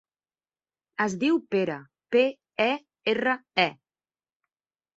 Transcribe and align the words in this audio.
Es 1.05 1.15
diu 1.23 1.37
Pere: 1.55 1.75
pe, 2.17 2.25
e, 2.67 2.69
erra, 3.15 3.39
e. 3.69 3.69